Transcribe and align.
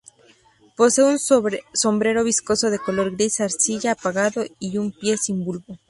Posee 0.75 1.03
un 1.03 1.19
sombrero 1.19 2.23
viscoso 2.23 2.71
de 2.71 2.79
color 2.79 3.11
gris 3.11 3.39
arcilla 3.39 3.91
apagado 3.91 4.41
y 4.57 4.79
un 4.79 4.91
pie 4.91 5.15
sin 5.15 5.45
bulbo. 5.45 5.77